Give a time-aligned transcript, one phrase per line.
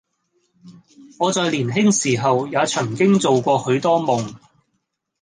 [1.19, 4.33] 我在年青時候也曾經做過許多夢，